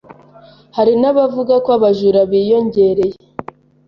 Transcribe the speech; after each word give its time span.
Hari 0.77 0.93
n’abavuga 1.01 1.53
ko 1.63 1.69
abajura 1.77 2.19
biyongereye 2.31 3.17